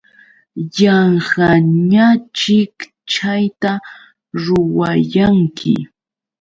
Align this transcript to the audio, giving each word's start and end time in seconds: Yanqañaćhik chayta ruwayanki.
Yanqañaćhik 0.77 2.77
chayta 3.11 3.71
ruwayanki. 4.43 5.73